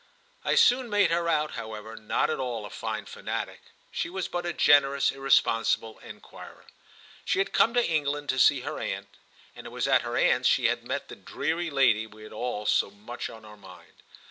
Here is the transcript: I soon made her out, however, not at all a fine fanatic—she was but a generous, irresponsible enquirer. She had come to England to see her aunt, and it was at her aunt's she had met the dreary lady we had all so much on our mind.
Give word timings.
I 0.43 0.55
soon 0.55 0.89
made 0.89 1.11
her 1.11 1.29
out, 1.29 1.51
however, 1.51 1.95
not 1.95 2.31
at 2.31 2.39
all 2.39 2.65
a 2.65 2.71
fine 2.71 3.05
fanatic—she 3.05 4.09
was 4.09 4.27
but 4.27 4.47
a 4.47 4.51
generous, 4.51 5.11
irresponsible 5.11 5.99
enquirer. 5.99 6.65
She 7.23 7.37
had 7.37 7.53
come 7.53 7.75
to 7.75 7.87
England 7.87 8.27
to 8.29 8.39
see 8.39 8.61
her 8.61 8.79
aunt, 8.79 9.09
and 9.55 9.67
it 9.67 9.71
was 9.71 9.87
at 9.87 10.01
her 10.01 10.17
aunt's 10.17 10.49
she 10.49 10.65
had 10.65 10.83
met 10.87 11.07
the 11.09 11.15
dreary 11.15 11.69
lady 11.69 12.07
we 12.07 12.23
had 12.23 12.33
all 12.33 12.65
so 12.65 12.89
much 12.89 13.29
on 13.29 13.45
our 13.45 13.57
mind. 13.57 13.97